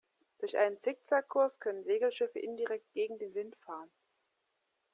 [0.39, 3.91] Durch einen Zickzack-Kurs können Segelschiffe indirekt gegen den Wind fahren.